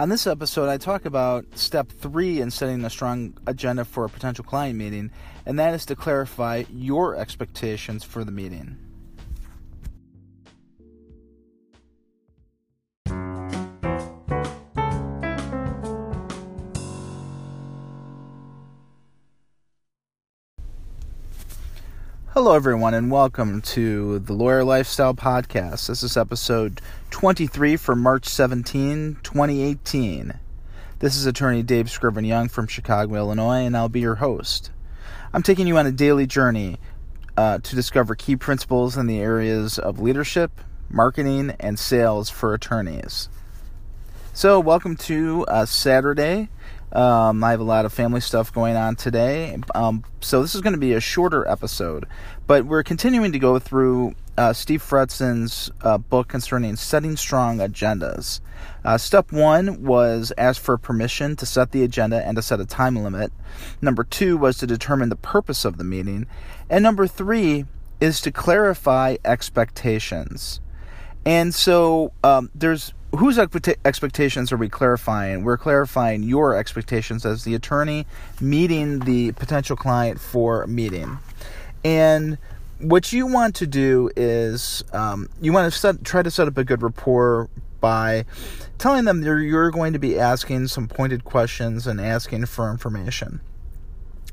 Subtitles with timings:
[0.00, 4.08] On this episode, I talk about step three in setting a strong agenda for a
[4.08, 5.10] potential client meeting,
[5.44, 8.78] and that is to clarify your expectations for the meeting.
[22.42, 25.88] Hello, everyone, and welcome to the Lawyer Lifestyle Podcast.
[25.88, 26.80] This is episode
[27.10, 30.40] 23 for March 17, 2018.
[31.00, 34.70] This is attorney Dave Scriven Young from Chicago, Illinois, and I'll be your host.
[35.34, 36.78] I'm taking you on a daily journey
[37.36, 43.28] uh, to discover key principles in the areas of leadership, marketing, and sales for attorneys.
[44.32, 46.48] So, welcome to uh, Saturday.
[46.92, 50.60] Um, I have a lot of family stuff going on today, um, so this is
[50.60, 52.06] going to be a shorter episode.
[52.46, 58.40] But we're continuing to go through uh, Steve Fretzin's uh, book concerning setting strong agendas.
[58.84, 62.66] Uh, step one was ask for permission to set the agenda and to set a
[62.66, 63.32] time limit.
[63.80, 66.26] Number two was to determine the purpose of the meeting.
[66.68, 67.66] And number three
[68.00, 70.60] is to clarify expectations.
[71.24, 75.42] And so um, there's whose expectations are we clarifying?
[75.42, 78.06] We're clarifying your expectations as the attorney
[78.40, 81.18] meeting the potential client for meeting.
[81.84, 82.38] And
[82.78, 86.56] what you want to do is um, you want to set, try to set up
[86.56, 87.48] a good rapport
[87.80, 88.24] by
[88.78, 93.40] telling them you're, you're going to be asking some pointed questions and asking for information.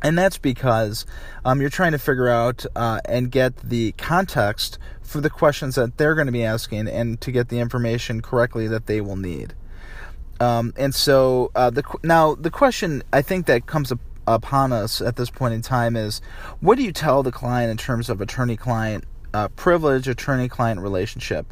[0.04, 1.06] And that's because
[1.44, 5.98] um, you're trying to figure out uh, and get the context for the questions that
[5.98, 9.54] they're going to be asking and to get the information correctly that they will need.
[10.40, 15.02] Um, and so uh, the now the question I think that comes up, upon us
[15.02, 16.22] at this point in time is,
[16.60, 19.06] what do you tell the client in terms of attorney-client
[19.38, 21.46] uh, privilege attorney client relationship.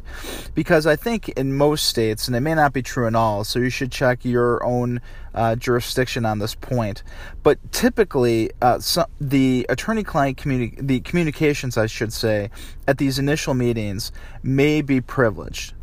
[0.54, 3.58] Because I think in most states, and it may not be true in all, so
[3.58, 5.00] you should check your own
[5.34, 7.02] uh, jurisdiction on this point.
[7.42, 12.50] But typically, uh, so the attorney client communi- the communications, I should say,
[12.88, 15.74] at these initial meetings may be privileged.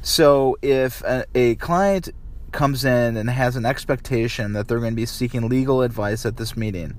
[0.00, 2.08] So if a, a client
[2.52, 6.36] comes in and has an expectation that they're going to be seeking legal advice at
[6.36, 6.96] this meeting,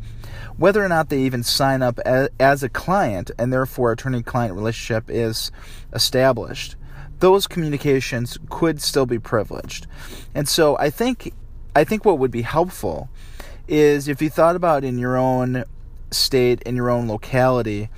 [0.57, 5.05] whether or not they even sign up as, a client and therefore attorney client relationship
[5.09, 5.51] is
[5.93, 6.75] established,
[7.19, 9.87] those communications could still be privileged.
[10.33, 11.33] And so I think
[11.75, 13.09] I think what would be helpful
[13.67, 15.63] is if you thought about in your own
[16.11, 17.89] state in your own locality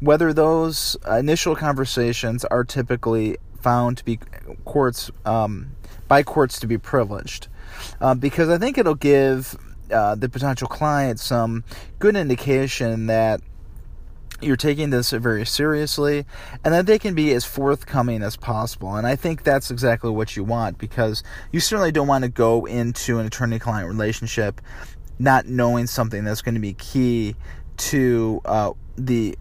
[0.00, 4.18] whether those initial conversations are typically found to be
[4.64, 5.76] courts um,
[6.08, 7.48] by courts to be privileged
[8.00, 9.56] uh, because I think it'll give
[9.90, 11.64] uh, the potential client some
[11.98, 13.40] good indication that
[14.42, 16.24] you're taking this very seriously
[16.64, 18.94] and that they can be as forthcoming as possible.
[18.96, 21.22] And I think that's exactly what you want because
[21.52, 24.60] you certainly don't want to go into an attorney client relationship
[25.18, 27.36] not knowing something that's going to be key
[27.76, 29.36] to uh, the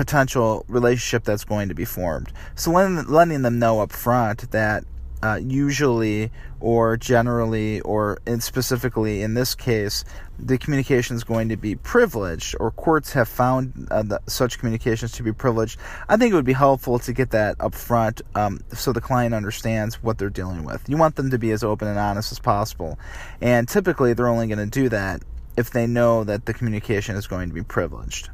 [0.00, 2.32] potential relationship that's going to be formed.
[2.54, 4.82] So letting, them know up front that
[5.22, 10.02] uh, usually or generally or in specifically in this case
[10.38, 15.12] the communication is going to be privileged or courts have found uh, the, such communications
[15.12, 15.78] to be privileged.
[16.08, 19.34] I think it would be helpful to get that up front um, so the client
[19.34, 20.88] understands what they're dealing with.
[20.88, 22.98] You want them to be as open and honest as possible.
[23.42, 25.20] And typically they're only going to do that
[25.58, 28.30] if they know that the communication is going to be privileged.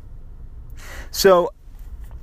[1.10, 1.50] So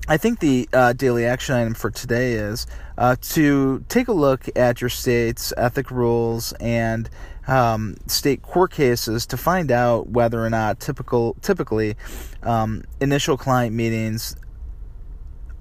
[0.05, 4.49] I think the uh, daily action item for today is uh, to take a look
[4.53, 7.09] at your state's ethic rules and
[7.47, 11.95] um, state court cases to find out whether or not typical, typically
[12.41, 14.35] um, initial client meetings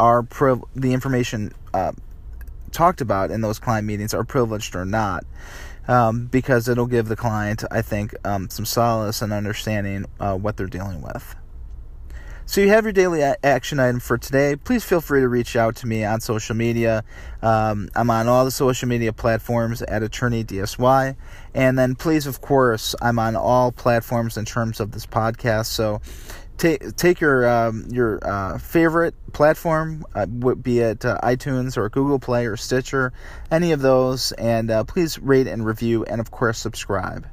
[0.01, 1.93] are priv- the information uh,
[2.73, 5.25] talked about in those client meetings are privileged or not.
[5.87, 10.57] Um, because it'll give the client, I think, um, some solace and understanding uh, what
[10.57, 11.35] they're dealing with.
[12.45, 14.57] So you have your daily action item for today.
[14.57, 17.05] Please feel free to reach out to me on social media.
[17.41, 21.17] Um, I'm on all the social media platforms at Attorney DSY,
[21.55, 25.67] and then please, of course, I'm on all platforms in terms of this podcast.
[25.67, 26.01] So
[26.59, 32.19] take take your um, your uh, favorite platform, uh, be it uh, iTunes or Google
[32.19, 33.13] Play or Stitcher,
[33.53, 37.27] any of those, and uh, please rate and review, and of course subscribe.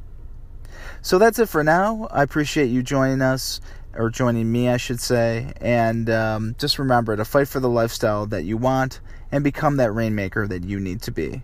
[1.01, 2.07] So that's it for now.
[2.11, 3.61] I appreciate you joining us
[3.95, 5.53] or joining me, I should say.
[5.61, 8.99] And um, just remember to fight for the lifestyle that you want
[9.31, 11.43] and become that rainmaker that you need to be.